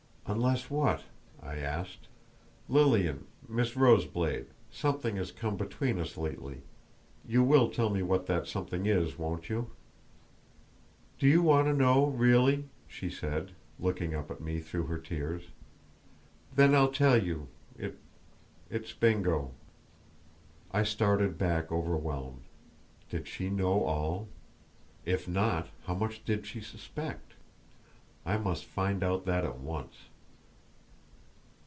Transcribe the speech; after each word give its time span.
"Unless, 0.27 0.69
what?" 0.69 1.03
I 1.43 1.57
asked. 1.57 2.07
"Lilian—Miss 2.69 3.75
Roseblade, 3.75 4.45
something 4.71 5.17
has 5.17 5.29
come 5.29 5.57
between 5.57 5.99
us 5.99 6.15
lately; 6.15 6.61
you 7.27 7.43
will 7.43 7.69
tell 7.69 7.89
me 7.89 8.01
what 8.01 8.27
that 8.27 8.47
something 8.47 8.85
is, 8.85 9.19
won't 9.19 9.49
you?" 9.49 9.71
"Do 11.19 11.27
you 11.27 11.41
want 11.41 11.67
to 11.67 11.73
know 11.73 12.05
really?" 12.05 12.69
she 12.87 13.09
said, 13.09 13.51
looking 13.77 14.15
up 14.15 14.31
at 14.31 14.39
me 14.39 14.61
through 14.61 14.85
her 14.85 14.97
tears. 14.99 15.49
"Then 16.55 16.73
I'll 16.73 16.93
tell 16.93 17.21
you; 17.21 17.49
it—it's 17.77 18.93
Bingo!" 18.93 19.51
I 20.71 20.83
started 20.83 21.37
back 21.37 21.73
overwhelmed. 21.73 22.43
Did 23.09 23.27
she 23.27 23.49
know 23.49 23.83
all? 23.83 24.29
If 25.03 25.27
not, 25.27 25.67
how 25.87 25.93
much 25.93 26.23
did 26.23 26.45
she 26.45 26.61
suspect? 26.61 27.33
I 28.25 28.37
must 28.37 28.63
find 28.63 29.03
out 29.03 29.25
that 29.25 29.43
at 29.43 29.59
once. 29.59 29.97